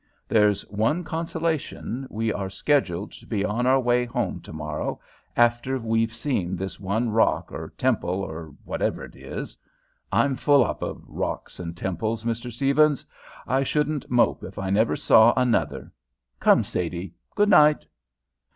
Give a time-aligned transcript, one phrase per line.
[0.27, 4.99] There's one consolation, we are scheduled to be on our way home to morrow,
[5.37, 9.55] after we've seen this one rock or temple, or whatever it is.
[10.11, 12.51] I'm full up of rocks and temples, Mr.
[12.51, 13.05] Stephens.
[13.45, 15.91] I shouldn't mope if I never saw another.
[16.39, 17.13] Come, Sadie!
[17.35, 17.85] Good night!"